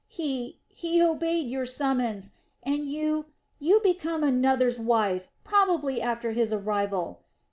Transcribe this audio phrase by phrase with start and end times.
[0.07, 2.31] He, he obeyed your summons.
[2.63, 3.27] And you...
[3.59, 7.21] you became another's wife; probably after his arrival...